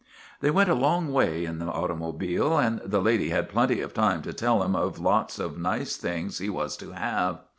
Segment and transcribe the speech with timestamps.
[0.39, 4.23] They went a long way in the automobile and the lady had plenty of time
[4.23, 7.37] to tell him of lots of nice things he was to have.